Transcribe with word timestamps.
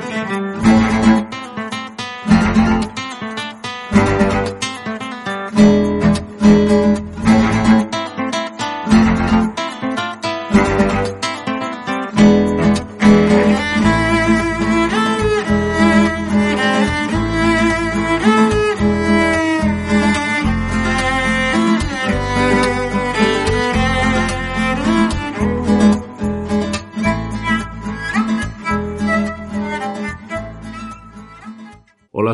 Thank 0.00 0.44
you. 0.44 0.49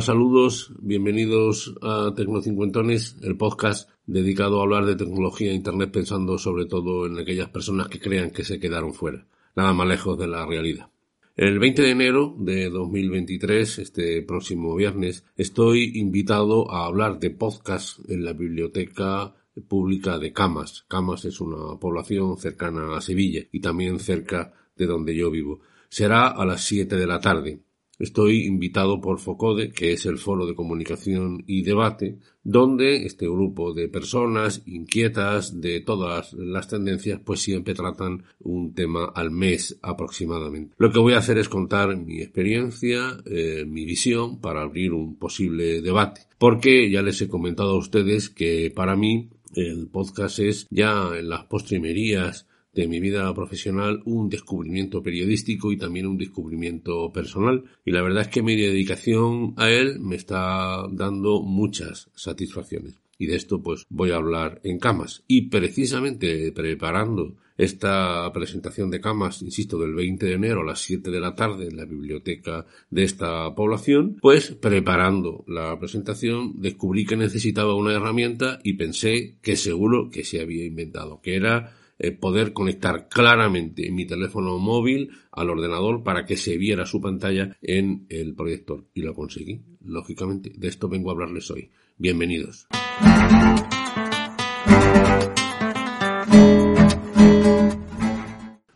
Saludos, 0.01 0.73
bienvenidos 0.79 1.75
a 1.81 2.13
Tecnocincuentones, 2.15 3.17
el 3.23 3.37
podcast 3.37 3.89
dedicado 4.05 4.61
a 4.61 4.65
hablar 4.65 4.85
de 4.85 4.95
tecnología 4.95 5.51
e 5.51 5.55
Internet 5.55 5.91
pensando 5.91 6.37
sobre 6.39 6.67
todo 6.67 7.07
en 7.07 7.19
aquellas 7.19 7.49
personas 7.49 7.89
que 7.89 7.99
crean 7.99 8.31
que 8.31 8.45
se 8.45 8.61
quedaron 8.61 8.93
fuera, 8.93 9.27
nada 9.55 9.73
más 9.73 9.89
lejos 9.89 10.19
de 10.19 10.27
la 10.27 10.45
realidad. 10.45 10.91
El 11.35 11.59
20 11.59 11.83
de 11.83 11.91
enero 11.91 12.35
de 12.39 12.69
2023, 12.69 13.79
este 13.79 14.23
próximo 14.23 14.75
viernes, 14.75 15.25
estoy 15.37 15.99
invitado 15.99 16.71
a 16.71 16.85
hablar 16.85 17.19
de 17.19 17.31
podcast 17.31 17.99
en 18.11 18.25
la 18.25 18.35
biblioteca 18.35 19.35
pública 19.67 20.19
de 20.19 20.33
Camas. 20.33 20.85
Camas 20.89 21.25
es 21.25 21.41
una 21.41 21.79
población 21.81 22.37
cercana 22.37 22.97
a 22.97 23.01
Sevilla 23.01 23.45
y 23.51 23.61
también 23.61 23.99
cerca 23.99 24.53
de 24.77 24.87
donde 24.87 25.17
yo 25.17 25.31
vivo. 25.31 25.61
Será 25.89 26.29
a 26.29 26.45
las 26.45 26.65
7 26.65 26.97
de 26.97 27.07
la 27.07 27.21
tarde. 27.21 27.61
Estoy 27.99 28.45
invitado 28.45 29.01
por 29.01 29.19
FOCODE, 29.19 29.71
que 29.71 29.93
es 29.93 30.05
el 30.05 30.19
foro 30.19 30.47
de 30.47 30.55
comunicación 30.55 31.43
y 31.47 31.63
debate, 31.63 32.19
donde 32.45 33.07
este 33.07 33.27
grupo 33.27 33.73
de 33.73 33.89
personas 33.89 34.63
inquietas 34.67 35.61
de 35.61 35.81
todas 35.81 36.35
las 36.35 36.69
tendencias, 36.69 37.21
pues 37.25 37.41
siempre 37.41 37.75
tratan 37.75 38.25
un 38.41 38.75
tema 38.75 39.07
al 39.07 39.31
mes 39.31 39.79
aproximadamente. 39.81 40.75
Lo 40.77 40.93
que 40.93 40.99
voy 40.99 41.15
a 41.15 41.19
hacer 41.19 41.39
es 41.39 41.49
contar 41.49 41.97
mi 41.97 42.21
experiencia, 42.21 43.17
eh, 43.25 43.65
mi 43.67 43.87
visión 43.87 44.41
para 44.41 44.61
abrir 44.61 44.93
un 44.93 45.17
posible 45.17 45.81
debate. 45.81 46.23
Porque 46.39 46.91
ya 46.91 47.01
les 47.01 47.21
he 47.23 47.29
comentado 47.29 47.71
a 47.71 47.79
ustedes 47.79 48.29
que 48.29 48.71
para 48.75 48.95
mí 48.95 49.31
el 49.55 49.89
podcast 49.89 50.39
es 50.39 50.67
ya 50.71 51.17
en 51.17 51.31
las 51.31 51.45
postrimerías 51.45 52.47
de 52.77 52.87
mi 52.87 53.01
vida 53.01 53.33
profesional 53.35 54.03
un 54.05 54.29
descubrimiento 54.29 55.03
periodístico 55.03 55.73
y 55.73 55.79
también 55.79 56.07
un 56.07 56.19
descubrimiento 56.19 57.11
personal. 57.11 57.65
Y 57.87 57.91
la 57.91 58.03
verdad 58.03 58.25
es 58.25 58.29
que 58.29 58.43
mi 58.43 58.55
dedicación 58.55 59.55
a 59.57 59.71
él 59.71 59.99
me 59.99 60.15
está 60.15 60.87
dando 60.93 61.41
muchas 61.41 62.11
satisfacciones. 62.15 63.01
Y 63.19 63.27
de 63.27 63.37
esto 63.37 63.63
pues 63.63 63.87
voy 63.89 64.11
a 64.11 64.17
hablar 64.17 64.61
en 64.63 64.79
camas. 64.79 65.25
Y 65.27 65.49
precisamente 65.49 66.53
preparando 66.53 67.35
esta 67.57 68.31
presentación 68.35 68.91
de 68.91 69.01
camas, 69.01 69.41
insisto, 69.41 69.79
del 69.79 69.95
20 69.95 70.27
de 70.27 70.35
enero 70.35 70.61
a 70.61 70.67
las 70.67 70.81
7 70.81 71.11
de 71.11 71.21
la 71.21 71.35
tarde 71.35 71.69
en 71.69 71.79
la 71.79 71.87
biblioteca 71.87 72.67
de 72.91 73.05
esta 73.05 73.55
población, 73.55 74.19
pues 74.21 74.51
preparando 74.51 75.45
la 75.49 75.79
presentación 75.79 76.61
descubrí 76.61 77.07
que 77.07 77.17
necesitaba 77.17 77.75
una 77.75 77.95
herramienta 77.95 78.59
y 78.63 78.75
pensé 78.75 79.37
que 79.41 79.57
seguro 79.57 80.11
que 80.11 80.25
se 80.25 80.43
había 80.43 80.67
inventado, 80.67 81.23
que 81.23 81.37
era 81.37 81.73
eh, 81.99 82.13
poder 82.13 82.53
conectar 82.53 83.09
claramente 83.09 83.91
mi 83.91 84.07
teléfono 84.07 84.59
móvil 84.59 85.11
al 85.33 85.51
ordenador 85.51 86.03
para 86.03 86.25
que 86.25 86.37
se 86.37 86.57
viera 86.57 86.87
su 86.87 87.01
pantalla 87.01 87.57
en 87.63 88.07
el 88.09 88.35
proyector. 88.35 88.85
Y 88.95 89.03
lo 89.03 89.15
conseguí, 89.15 89.63
lógicamente. 89.85 90.53
De 90.57 90.69
esto 90.69 90.89
vengo 90.89 91.11
a 91.11 91.13
hablarles 91.13 91.51
hoy. 91.51 91.71
Bienvenidos. 91.97 92.67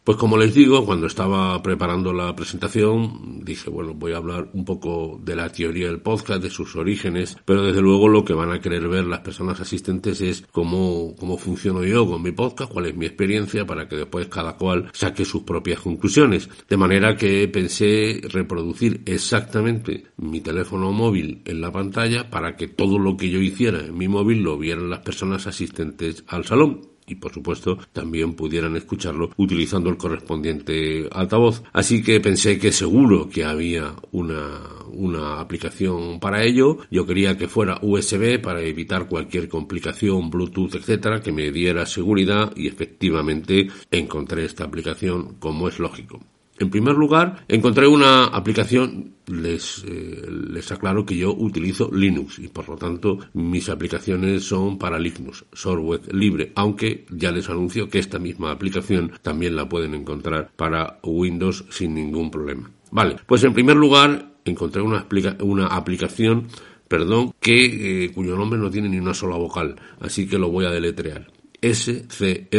Pues 0.03 0.17
como 0.17 0.39
les 0.39 0.55
digo, 0.55 0.87
cuando 0.87 1.07
estaba 1.07 1.63
preparando 1.63 2.15
la 2.15 2.35
presentación, 2.35 3.45
dije, 3.45 3.69
bueno, 3.69 3.93
voy 3.93 4.13
a 4.13 4.17
hablar 4.17 4.49
un 4.55 4.65
poco 4.65 5.21
de 5.23 5.37
la 5.37 5.53
teoría 5.53 5.89
del 5.89 6.01
podcast, 6.01 6.43
de 6.43 6.49
sus 6.49 6.75
orígenes, 6.75 7.37
pero 7.45 7.65
desde 7.65 7.83
luego 7.83 8.09
lo 8.09 8.25
que 8.25 8.33
van 8.33 8.51
a 8.51 8.61
querer 8.61 8.89
ver 8.89 9.05
las 9.05 9.21
personas 9.21 9.61
asistentes 9.61 10.23
es 10.23 10.47
cómo, 10.53 11.15
cómo 11.17 11.37
funciono 11.37 11.85
yo 11.85 12.07
con 12.07 12.23
mi 12.23 12.33
podcast, 12.33 12.73
cuál 12.73 12.87
es 12.87 12.97
mi 12.97 13.05
experiencia, 13.05 13.67
para 13.67 13.89
que 13.89 13.97
después 13.97 14.29
cada 14.29 14.57
cual 14.57 14.89
saque 14.95 15.27
sus 15.27 15.43
propias 15.43 15.81
conclusiones. 15.81 16.49
De 16.67 16.79
manera 16.79 17.15
que 17.15 17.47
pensé 17.49 18.23
reproducir 18.31 19.03
exactamente 19.05 20.07
mi 20.17 20.41
teléfono 20.41 20.93
móvil 20.93 21.43
en 21.45 21.61
la 21.61 21.73
pantalla 21.73 22.31
para 22.31 22.57
que 22.57 22.69
todo 22.69 22.99
lo 22.99 23.19
que 23.19 23.29
yo 23.29 23.41
hiciera 23.41 23.81
en 23.81 23.99
mi 23.99 24.09
móvil 24.09 24.43
lo 24.43 24.57
vieran 24.57 24.89
las 24.89 25.01
personas 25.01 25.47
asistentes 25.47 26.25
al 26.27 26.47
salón 26.47 26.90
y 27.11 27.17
por 27.17 27.33
supuesto 27.33 27.79
también 27.93 28.35
pudieran 28.35 28.77
escucharlo 28.77 29.31
utilizando 29.37 29.91
el 29.91 29.97
correspondiente 29.97 31.09
altavoz. 31.11 31.63
Así 31.73 32.03
que 32.03 32.21
pensé 32.21 32.59
que 32.59 32.73
seguro 32.73 33.29
que 33.29 33.45
había 33.45 33.95
una, 34.13 34.61
una 34.93 35.41
aplicación 35.41 36.21
para 36.21 36.45
ello. 36.45 36.79
Yo 36.91 37.07
quería 37.07 37.37
que 37.37 37.49
fuera 37.49 37.79
USB 37.83 38.41
para 38.41 38.63
evitar 38.63 39.09
cualquier 39.09 39.49
complicación, 39.49 40.31
Bluetooth, 40.31 40.75
etcétera, 40.75 41.21
que 41.21 41.33
me 41.33 41.51
diera 41.51 41.87
seguridad 41.87 42.53
y 42.57 42.69
efectivamente 42.69 43.69
encontré 43.91 44.45
esta 44.45 44.65
aplicación 44.65 45.35
como 45.39 45.69
es 45.69 45.79
lógico. 45.79 46.21
En 46.61 46.69
primer 46.69 46.95
lugar, 46.95 47.47
encontré 47.49 47.87
una 47.87 48.27
aplicación, 48.27 49.15
les, 49.27 49.83
eh, 49.89 50.29
les 50.29 50.71
aclaro 50.71 51.07
que 51.07 51.17
yo 51.17 51.33
utilizo 51.33 51.91
Linux 51.91 52.39
y 52.39 52.49
por 52.49 52.69
lo 52.69 52.77
tanto 52.77 53.19
mis 53.33 53.71
aplicaciones 53.71 54.45
son 54.45 54.77
para 54.77 54.99
Linux, 54.99 55.47
software 55.55 56.15
libre, 56.15 56.53
aunque 56.55 57.07
ya 57.11 57.33
les 57.33 57.49
anuncio 57.49 57.89
que 57.89 57.99
esta 57.99 58.19
misma 58.19 58.51
aplicación 58.51 59.11
también 59.23 59.57
la 59.57 59.71
pueden 59.71 59.95
encontrar 59.95 60.51
para 60.55 61.01
Windows 61.03 61.65
sin 61.71 61.95
ningún 61.95 62.31
problema. 62.31 62.71
Vale, 62.91 63.17
pues 63.27 63.43
en 63.45 63.55
primer 63.55 63.77
lugar 63.77 64.35
encontré 64.45 64.83
una, 64.83 65.07
una 65.41 65.67
aplicación 65.69 66.49
perdón, 66.89 67.33
que, 67.41 68.05
eh, 68.05 68.13
cuyo 68.13 68.37
nombre 68.37 68.59
no 68.59 68.69
tiene 68.69 68.89
ni 68.89 68.99
una 68.99 69.15
sola 69.15 69.37
vocal, 69.37 69.77
así 70.01 70.27
que 70.27 70.39
lo 70.39 70.51
voy 70.51 70.67
a 70.67 70.71
deletrear. 70.71 71.29
S-C-R-C-P-Y, 71.61 72.51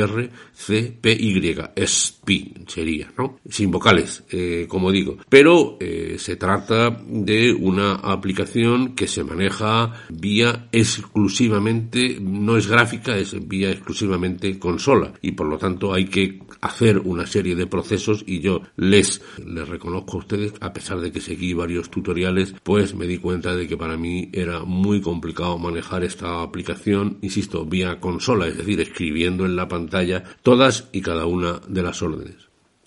SPI 1.86 2.54
sería, 2.68 3.12
¿no? 3.18 3.40
Sin 3.50 3.72
vocales, 3.72 4.24
eh, 4.30 4.66
como 4.68 4.92
digo. 4.92 5.18
Pero 5.30 5.78
eh, 5.80 6.16
se 6.18 6.36
trata 6.36 7.02
de 7.08 7.54
una 7.54 7.96
aplicación 7.96 8.96
que 8.96 9.08
se 9.08 9.24
maneja 9.24 9.94
vía 10.10 10.68
exclusivamente, 10.72 12.18
no 12.22 12.58
es 12.58 12.68
gráfica, 12.68 13.18
es 13.18 13.48
vía 13.48 13.72
exclusivamente 13.72 14.60
consola. 14.60 15.14
Y 15.22 15.32
por 15.32 15.48
lo 15.48 15.58
tanto 15.58 15.94
hay 15.94 16.06
que 16.06 16.42
hacer 16.62 17.00
una 17.00 17.26
serie 17.26 17.56
de 17.56 17.68
procesos 17.68 18.24
y 18.26 18.40
yo 18.40 18.62
les, 18.76 19.22
les 19.46 19.68
reconozco 19.68 20.18
a 20.18 20.20
ustedes, 20.20 20.54
a 20.60 20.74
pesar 20.74 21.00
de 21.00 21.12
que 21.12 21.22
seguí 21.22 21.54
varios 21.54 21.90
tutoriales, 21.90 22.54
pues 22.64 22.94
me 22.96 23.08
di 23.08 23.18
cuenta 23.18 23.56
de 23.56 23.68
que 23.68 23.78
para 23.78 23.98
mí 23.98 24.30
era 24.32 24.64
muy 24.64 25.02
complicado 25.02 25.58
manejar 25.58 26.04
esta 26.04 26.42
aplicación, 26.42 27.18
insisto, 27.22 27.66
vía 27.66 28.00
consola, 28.00 28.48
es 28.48 28.58
decir, 28.58 28.91
escribiendo 28.92 29.46
en 29.46 29.56
la 29.56 29.68
pantalla 29.68 30.24
todas 30.44 30.90
y 30.92 31.02
cada 31.02 31.26
una 31.26 31.60
de 31.68 31.82
las 31.82 32.02
órdenes. 32.02 32.36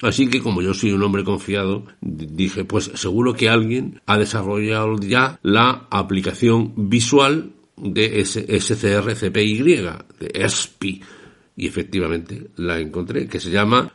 Así 0.03 0.29
que 0.29 0.43
como 0.43 0.61
yo 0.61 0.75
soy 0.75 0.93
un 0.93 1.03
hombre 1.03 1.25
confiado, 1.25 1.87
dije, 2.01 2.65
pues 2.65 2.91
seguro 2.95 3.35
que 3.35 3.49
alguien 3.49 4.01
ha 4.06 4.19
desarrollado 4.19 4.99
ya 4.99 5.39
la 5.43 5.87
aplicación 5.91 6.73
visual 6.77 7.53
de 7.77 8.25
SCRCPY, 8.25 9.62
de 9.62 10.49
SPI. 10.49 11.03
Y 11.56 11.67
efectivamente 11.67 12.49
la 12.56 12.81
encontré, 12.81 13.29
que 13.29 13.41
se 13.41 13.51
llama 13.51 13.95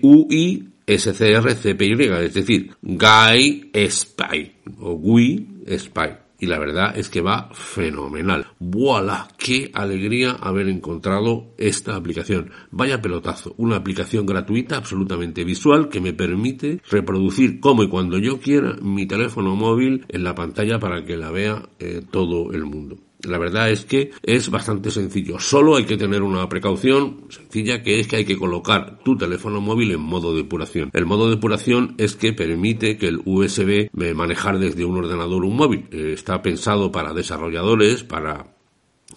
GUI 0.00 0.68
SCRCPY, 0.86 2.04
es 2.24 2.34
decir, 2.34 2.70
GUI 2.80 3.70
SPI 3.74 4.52
o 4.78 4.94
GUI 4.94 5.46
SPI 5.66 6.19
y 6.40 6.46
la 6.46 6.58
verdad 6.58 6.96
es 6.96 7.08
que 7.08 7.20
va 7.20 7.50
fenomenal. 7.52 8.46
¡Voilà! 8.58 9.28
¡Qué 9.38 9.70
alegría 9.74 10.32
haber 10.32 10.68
encontrado 10.68 11.54
esta 11.58 11.94
aplicación! 11.94 12.50
Vaya 12.70 13.02
pelotazo, 13.02 13.54
una 13.58 13.76
aplicación 13.76 14.26
gratuita 14.26 14.76
absolutamente 14.76 15.44
visual 15.44 15.88
que 15.88 16.00
me 16.00 16.14
permite 16.14 16.80
reproducir 16.90 17.60
como 17.60 17.82
y 17.82 17.88
cuando 17.88 18.18
yo 18.18 18.40
quiera 18.40 18.76
mi 18.80 19.06
teléfono 19.06 19.54
móvil 19.54 20.04
en 20.08 20.24
la 20.24 20.34
pantalla 20.34 20.78
para 20.78 21.04
que 21.04 21.16
la 21.16 21.30
vea 21.30 21.68
eh, 21.78 22.02
todo 22.10 22.52
el 22.52 22.64
mundo. 22.64 22.96
La 23.24 23.38
verdad 23.38 23.70
es 23.70 23.84
que 23.84 24.10
es 24.22 24.50
bastante 24.50 24.90
sencillo. 24.90 25.38
Solo 25.38 25.76
hay 25.76 25.84
que 25.84 25.96
tener 25.96 26.22
una 26.22 26.48
precaución 26.48 27.26
sencilla 27.28 27.82
que 27.82 28.00
es 28.00 28.08
que 28.08 28.16
hay 28.16 28.24
que 28.24 28.38
colocar 28.38 28.98
tu 29.04 29.16
teléfono 29.16 29.60
móvil 29.60 29.92
en 29.92 30.00
modo 30.00 30.34
depuración. 30.34 30.90
El 30.92 31.06
modo 31.06 31.30
depuración 31.30 31.94
es 31.98 32.14
que 32.14 32.32
permite 32.32 32.96
que 32.96 33.08
el 33.08 33.20
USB 33.24 33.88
manejar 34.14 34.58
desde 34.58 34.84
un 34.84 34.96
ordenador 34.96 35.44
un 35.44 35.56
móvil. 35.56 35.86
Eh, 35.90 36.12
está 36.14 36.42
pensado 36.42 36.90
para 36.90 37.14
desarrolladores, 37.14 38.04
para 38.04 38.59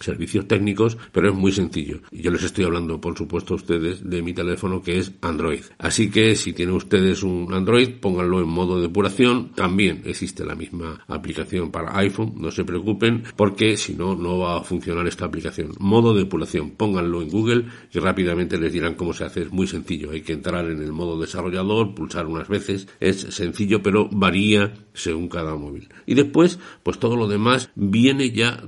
servicios 0.00 0.46
técnicos, 0.46 0.96
pero 1.12 1.28
es 1.28 1.34
muy 1.34 1.52
sencillo. 1.52 2.00
Y 2.10 2.22
yo 2.22 2.30
les 2.30 2.42
estoy 2.42 2.64
hablando, 2.64 3.00
por 3.00 3.16
supuesto, 3.16 3.54
a 3.54 3.56
ustedes 3.56 4.08
de 4.08 4.22
mi 4.22 4.32
teléfono 4.32 4.82
que 4.82 4.98
es 4.98 5.12
Android. 5.20 5.62
Así 5.78 6.10
que 6.10 6.36
si 6.36 6.52
tienen 6.52 6.74
ustedes 6.74 7.22
un 7.22 7.52
Android, 7.52 7.90
pónganlo 8.00 8.40
en 8.40 8.48
modo 8.48 8.80
depuración. 8.80 9.50
También 9.54 10.02
existe 10.04 10.44
la 10.44 10.54
misma 10.54 11.04
aplicación 11.08 11.70
para 11.70 11.96
iPhone, 11.98 12.34
no 12.36 12.50
se 12.50 12.64
preocupen, 12.64 13.24
porque 13.36 13.76
si 13.76 13.94
no, 13.94 14.14
no 14.14 14.38
va 14.38 14.58
a 14.58 14.62
funcionar 14.62 15.06
esta 15.06 15.26
aplicación. 15.26 15.72
Modo 15.78 16.14
depuración, 16.14 16.70
pónganlo 16.70 17.22
en 17.22 17.28
Google 17.28 17.64
y 17.92 17.98
rápidamente 17.98 18.58
les 18.58 18.72
dirán 18.72 18.94
cómo 18.94 19.12
se 19.12 19.24
hace. 19.24 19.42
Es 19.42 19.52
muy 19.52 19.66
sencillo. 19.66 20.10
Hay 20.10 20.22
que 20.22 20.32
entrar 20.32 20.66
en 20.70 20.82
el 20.82 20.92
modo 20.92 21.20
desarrollador, 21.20 21.94
pulsar 21.94 22.26
unas 22.26 22.48
veces. 22.48 22.88
Es 23.00 23.20
sencillo, 23.20 23.82
pero 23.82 24.08
varía 24.10 24.72
según 24.94 25.28
cada 25.28 25.56
móvil. 25.56 25.88
Y 26.06 26.14
después, 26.14 26.58
pues 26.82 26.98
todo 26.98 27.16
lo 27.16 27.28
demás 27.28 27.70
viene 27.74 28.30
ya 28.30 28.62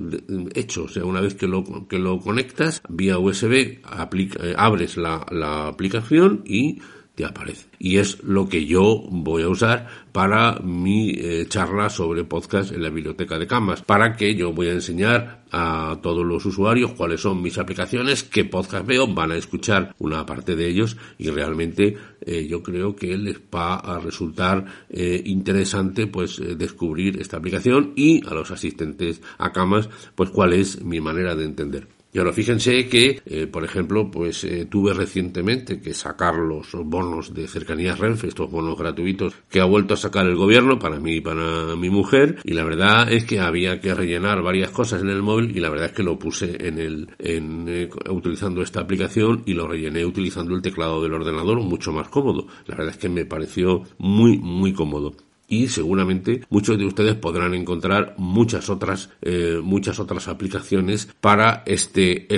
hecho. 0.55 0.85
O 0.85 0.89
sea, 0.89 1.05
una 1.05 1.21
vez 1.21 1.35
que 1.35 1.47
lo, 1.47 1.87
que 1.89 1.99
lo 1.99 2.19
conectas 2.21 2.83
vía 2.89 3.19
USB, 3.19 3.53
eh, 3.53 4.55
abres 4.57 4.97
la, 4.97 5.25
la 5.31 5.69
aplicación 5.69 6.43
y 6.45 6.81
Y 7.79 7.97
es 7.97 8.23
lo 8.23 8.47
que 8.47 8.67
yo 8.67 9.03
voy 9.09 9.43
a 9.43 9.49
usar 9.49 9.89
para 10.13 10.61
mi 10.61 11.11
eh, 11.11 11.47
charla 11.49 11.89
sobre 11.89 12.25
podcast 12.25 12.73
en 12.73 12.83
la 12.83 12.91
biblioteca 12.91 13.39
de 13.39 13.47
Canvas, 13.47 13.83
para 13.83 14.17
que 14.17 14.35
yo 14.35 14.53
voy 14.53 14.69
a 14.69 14.73
enseñar 14.73 15.45
a 15.51 15.99
todos 16.03 16.27
los 16.27 16.45
usuarios 16.45 16.93
cuáles 16.93 17.23
son 17.23 17.41
mis 17.41 17.57
aplicaciones, 17.57 18.23
qué 18.23 18.45
podcast 18.45 18.87
veo, 18.87 19.07
van 19.07 19.33
a 19.33 19.37
escuchar 19.37 19.95
una 19.99 20.27
parte 20.27 20.57
de 20.57 20.69
ellos 20.69 20.99
y 21.17 21.31
realmente 21.31 21.97
eh, 22.21 22.47
yo 22.47 22.63
creo 22.63 22.95
que 22.95 23.17
les 23.17 23.39
va 23.55 23.77
a 23.77 23.99
resultar 23.99 24.67
eh, 24.91 25.23
interesante 25.25 26.07
pues 26.07 26.41
descubrir 26.59 27.21
esta 27.21 27.39
aplicación 27.39 27.93
y 27.97 28.27
a 28.27 28.35
los 28.35 28.51
asistentes 28.51 29.23
a 29.39 29.53
Canvas 29.53 29.89
pues 30.15 30.31
cuál 30.31 30.53
es 30.53 30.83
mi 30.83 31.01
manera 31.01 31.35
de 31.35 31.45
entender. 31.45 31.96
Y 32.17 32.19
ahora 32.19 32.33
fíjense 32.33 32.89
que, 32.89 33.21
eh, 33.27 33.47
por 33.47 33.63
ejemplo, 33.63 34.11
pues 34.11 34.43
eh, 34.45 34.65
tuve 34.71 34.95
recientemente 34.95 35.83
que 35.83 35.93
sacar 35.93 36.37
los 36.37 36.73
bonos 36.73 37.35
de 37.35 37.47
cercanías 37.47 37.99
Renfe, 37.99 38.29
estos 38.29 38.51
bonos 38.51 38.79
gratuitos 38.79 39.35
que 39.51 39.61
ha 39.61 39.67
vuelto 39.67 39.93
a 39.93 39.99
sacar 39.99 40.25
el 40.25 40.35
gobierno 40.35 40.79
para 40.79 40.99
mí 40.99 41.17
y 41.17 41.21
para 41.21 41.77
mi 41.77 41.91
mujer, 41.91 42.39
y 42.43 42.55
la 42.55 42.65
verdad 42.65 43.13
es 43.13 43.27
que 43.27 43.39
había 43.39 43.83
que 43.83 43.95
rellenar 43.95 44.41
varias 44.43 44.71
cosas 44.71 45.03
en 45.03 45.11
el 45.11 45.21
móvil 45.21 45.55
y 45.55 45.61
la 45.61 45.69
verdad 45.69 45.89
es 45.89 45.93
que 45.93 46.05
lo 46.05 46.19
puse 46.19 46.57
en 46.67 46.79
el, 46.79 47.11
en, 47.19 47.69
eh, 47.69 47.91
utilizando 48.09 48.63
esta 48.63 48.81
aplicación 48.81 49.43
y 49.45 49.53
lo 49.53 49.69
rellené 49.69 50.07
utilizando 50.07 50.55
el 50.55 50.63
teclado 50.63 51.03
del 51.03 51.13
ordenador 51.13 51.61
mucho 51.61 51.93
más 51.93 52.09
cómodo. 52.09 52.47
La 52.65 52.77
verdad 52.77 52.95
es 52.95 52.99
que 52.99 53.11
me 53.11 53.27
pareció 53.27 53.83
muy, 53.99 54.39
muy 54.39 54.73
cómodo 54.73 55.13
y 55.49 55.69
seguramente 55.69 56.43
muchos 56.51 56.79
de 56.79 56.87
ustedes 56.87 57.15
podrán 57.15 57.55
encontrar 57.55 58.15
muchas 58.19 58.69
otras 58.71 59.11
eh, 59.23 59.61
muchas 59.63 59.99
otras 59.99 60.29
aplicaciones 60.29 61.09
para 61.21 61.63
este 61.67 62.35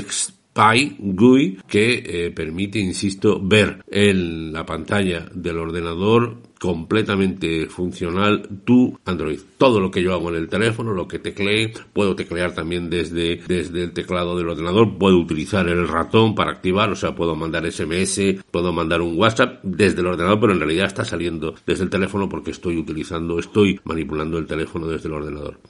Spy 0.58 0.96
GUI 0.98 1.58
que 1.68 2.02
eh, 2.04 2.30
permite, 2.32 2.80
insisto, 2.80 3.40
ver 3.40 3.84
en 3.86 4.52
la 4.52 4.66
pantalla 4.66 5.26
del 5.32 5.56
ordenador 5.58 6.38
completamente 6.58 7.68
funcional 7.68 8.48
tu 8.64 8.98
Android. 9.04 9.38
Todo 9.56 9.78
lo 9.78 9.92
que 9.92 10.02
yo 10.02 10.12
hago 10.12 10.30
en 10.30 10.34
el 10.34 10.48
teléfono, 10.48 10.92
lo 10.92 11.06
que 11.06 11.20
teclee, 11.20 11.72
puedo 11.92 12.16
teclear 12.16 12.56
también 12.56 12.90
desde, 12.90 13.36
desde 13.46 13.84
el 13.84 13.92
teclado 13.92 14.36
del 14.36 14.48
ordenador, 14.48 14.98
puedo 14.98 15.18
utilizar 15.18 15.68
el 15.68 15.86
ratón 15.86 16.34
para 16.34 16.50
activar, 16.50 16.90
o 16.90 16.96
sea, 16.96 17.14
puedo 17.14 17.36
mandar 17.36 17.70
SMS, 17.70 18.42
puedo 18.50 18.72
mandar 18.72 19.00
un 19.00 19.16
WhatsApp 19.16 19.60
desde 19.62 20.00
el 20.00 20.08
ordenador, 20.08 20.40
pero 20.40 20.52
en 20.54 20.58
realidad 20.58 20.86
está 20.86 21.04
saliendo 21.04 21.54
desde 21.64 21.84
el 21.84 21.90
teléfono 21.90 22.28
porque 22.28 22.50
estoy 22.50 22.78
utilizando, 22.78 23.38
estoy 23.38 23.78
manipulando 23.84 24.38
el 24.38 24.46
teléfono 24.46 24.88
desde 24.88 25.06
el 25.06 25.14
ordenador. 25.14 25.60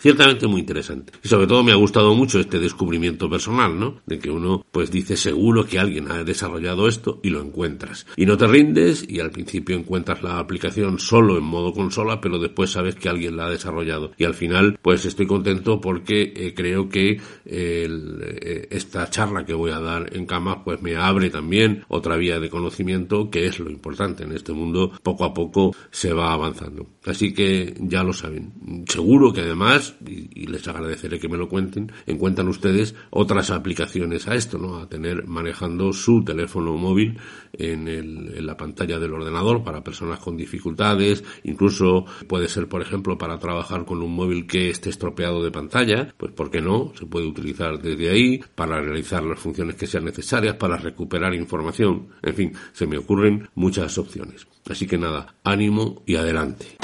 Ciertamente 0.00 0.46
muy 0.46 0.60
interesante. 0.60 1.12
Y 1.22 1.28
sobre 1.28 1.46
todo 1.46 1.62
me 1.62 1.72
ha 1.72 1.76
gustado 1.76 2.14
mucho 2.14 2.38
este 2.38 2.58
descubrimiento 2.58 3.30
personal, 3.30 3.78
¿no? 3.78 4.00
De 4.06 4.18
que 4.18 4.30
uno 4.30 4.64
pues 4.70 4.90
dice 4.90 5.16
seguro 5.16 5.66
que 5.66 5.78
alguien 5.78 6.10
ha 6.10 6.22
desarrollado 6.22 6.86
esto 6.86 7.20
y 7.22 7.30
lo 7.30 7.40
encuentras. 7.40 8.06
Y 8.16 8.26
no 8.26 8.36
te 8.36 8.46
rindes 8.46 9.04
y 9.08 9.20
al 9.20 9.30
principio 9.30 9.76
encuentras 9.76 10.22
la 10.22 10.38
aplicación 10.38 10.98
solo 10.98 11.38
en 11.38 11.44
modo 11.44 11.72
consola, 11.72 12.20
pero 12.20 12.38
después 12.38 12.70
sabes 12.70 12.94
que 12.96 13.08
alguien 13.08 13.36
la 13.36 13.46
ha 13.46 13.50
desarrollado. 13.50 14.12
Y 14.18 14.24
al 14.24 14.34
final 14.34 14.78
pues 14.82 15.04
estoy 15.06 15.26
contento 15.26 15.80
porque 15.80 16.32
eh, 16.36 16.54
creo 16.54 16.88
que 16.88 17.20
eh, 17.44 18.68
esta 18.70 19.08
charla 19.08 19.44
que 19.44 19.54
voy 19.54 19.70
a 19.70 19.80
dar 19.80 20.14
en 20.14 20.26
cama 20.26 20.62
pues 20.62 20.82
me 20.82 20.96
abre 20.96 21.30
también 21.30 21.84
otra 21.88 22.16
vía 22.16 22.38
de 22.38 22.50
conocimiento 22.50 23.30
que 23.30 23.46
es 23.46 23.58
lo 23.58 23.70
importante 23.70 24.24
en 24.24 24.32
este 24.32 24.52
mundo. 24.52 24.92
Poco 25.02 25.24
a 25.24 25.32
poco 25.32 25.74
se 25.90 26.12
va 26.12 26.32
avanzando. 26.32 26.86
Así 27.04 27.32
que 27.32 27.74
ya 27.80 28.02
lo 28.02 28.12
saben. 28.12 28.84
Seguro 28.86 29.32
que 29.32 29.40
además 29.40 29.85
y, 30.06 30.46
les 30.46 30.66
agradeceré 30.68 31.18
que 31.18 31.28
me 31.28 31.36
lo 31.36 31.48
cuenten, 31.48 31.90
encuentran 32.06 32.48
ustedes 32.48 32.94
otras 33.10 33.50
aplicaciones 33.50 34.28
a 34.28 34.34
esto, 34.34 34.58
¿no? 34.58 34.76
A 34.76 34.88
tener 34.88 35.26
manejando 35.26 35.92
su 35.92 36.24
teléfono 36.24 36.76
móvil 36.76 37.18
en, 37.52 37.88
en 37.88 38.46
la 38.46 38.56
pantalla 38.56 38.98
del 38.98 39.14
ordenador 39.14 39.64
para 39.64 39.82
personas 39.82 40.20
con 40.20 40.36
dificultades, 40.36 41.24
incluso 41.44 42.04
puede 42.28 42.48
ser, 42.48 42.68
por 42.68 42.82
ejemplo, 42.82 43.18
para 43.18 43.38
trabajar 43.38 43.84
con 43.84 44.02
un 44.02 44.14
móvil 44.14 44.46
que 44.46 44.70
esté 44.70 44.90
estropeado 44.90 45.42
de 45.42 45.50
pantalla, 45.50 46.14
pues 46.16 46.32
¿por 46.32 46.50
qué 46.50 46.60
no? 46.60 46.92
Se 46.98 47.06
puede 47.06 47.26
utilizar 47.26 47.80
desde 47.80 48.10
ahí 48.10 48.40
para 48.54 48.80
realizar 48.80 49.24
las 49.24 49.38
funciones 49.38 49.76
que 49.76 49.86
sean 49.86 50.04
necesarias, 50.04 50.56
para 50.56 50.76
recuperar 50.76 51.34
información, 51.34 52.08
en 52.22 52.34
fin, 52.34 52.52
se 52.72 52.86
me 52.86 52.98
ocurren 52.98 53.48
muchas 53.54 53.98
opciones. 53.98 54.46
Así 54.68 54.86
que 54.86 54.98
nada, 54.98 55.34
ánimo 55.44 56.02
y 56.06 56.16
adelante. 56.16 56.76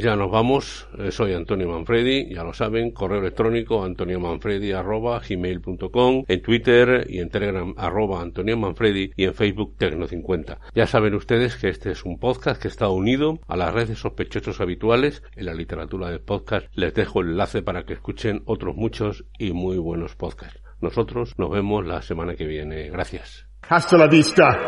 Ya 0.00 0.16
nos 0.16 0.30
vamos. 0.30 0.88
Eh, 0.98 1.12
soy 1.12 1.34
Antonio 1.34 1.68
Manfredi, 1.68 2.34
ya 2.34 2.42
lo 2.42 2.52
saben, 2.52 2.90
correo 2.90 3.20
electrónico 3.20 3.84
antoniomanfredi.gmail.com, 3.84 6.24
en 6.26 6.42
Twitter 6.42 7.06
y 7.08 7.20
en 7.20 7.28
Telegram 7.28 7.72
arroba 7.76 8.20
Antonio 8.20 8.56
Manfredi 8.56 9.12
y 9.14 9.22
en 9.24 9.34
Facebook 9.34 9.76
Tecno50. 9.78 10.58
Ya 10.74 10.88
saben 10.88 11.14
ustedes 11.14 11.54
que 11.56 11.68
este 11.68 11.92
es 11.92 12.04
un 12.04 12.18
podcast 12.18 12.60
que 12.60 12.66
está 12.68 12.88
unido 12.88 13.38
a 13.46 13.56
las 13.56 13.72
redes 13.72 14.00
sospechosos 14.00 14.60
habituales 14.60 15.22
en 15.36 15.46
la 15.46 15.54
literatura 15.54 16.10
de 16.10 16.18
podcast. 16.18 16.66
Les 16.74 16.92
dejo 16.94 17.20
el 17.20 17.28
enlace 17.28 17.62
para 17.62 17.84
que 17.84 17.92
escuchen 17.92 18.42
otros 18.46 18.74
muchos 18.74 19.24
y 19.38 19.52
muy 19.52 19.78
buenos 19.78 20.16
podcasts. 20.16 20.60
Nosotros 20.80 21.34
nos 21.38 21.50
vemos 21.50 21.86
la 21.86 22.02
semana 22.02 22.34
que 22.34 22.46
viene. 22.46 22.90
Gracias. 22.90 23.46
Hasta 23.68 23.96
la 23.96 24.08
vista, 24.08 24.58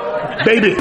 baby. 0.47 0.77